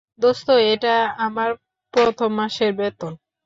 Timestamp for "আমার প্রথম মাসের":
1.17-2.71